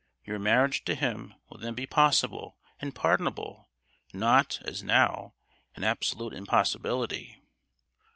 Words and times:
Your 0.25 0.39
marriage 0.39 0.83
to 0.85 0.95
him 0.95 1.35
will 1.47 1.59
then 1.59 1.75
be 1.75 1.85
possible 1.85 2.57
and 2.79 2.95
pardonable, 2.95 3.69
not, 4.15 4.59
as 4.65 4.81
now, 4.81 5.35
an 5.75 5.83
absolute 5.83 6.33
impossibility! 6.33 7.39